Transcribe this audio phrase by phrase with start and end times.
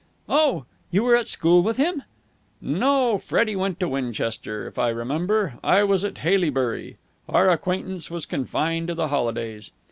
[0.27, 2.01] "Oh, you were at school with him?"
[2.59, 3.19] "No.
[3.19, 5.59] Freddie went to Winchester, if I remember.
[5.63, 6.97] I was at Haileybury.
[7.29, 9.69] Our acquaintance was confined to the holidays.